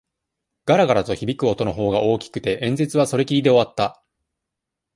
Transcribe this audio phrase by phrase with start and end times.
[0.65, 4.03] がらがらと響く音のほうが大きくて、演説はそれきりで終わった。